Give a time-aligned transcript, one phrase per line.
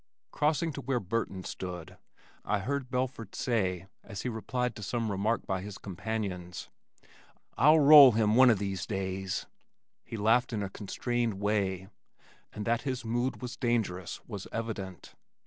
[0.31, 1.95] Crossing to where Burton stood,
[2.43, 6.71] I heard Belford say as he replied to some remark by his companions,
[7.55, 9.45] "I'll roll him one o' these days."
[10.03, 11.87] He laughed in a constrained way,
[12.51, 15.13] and that his mood was dangerous was evident.